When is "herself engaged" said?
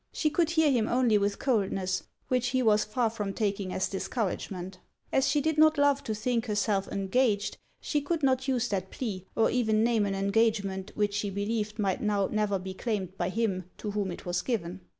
6.47-7.59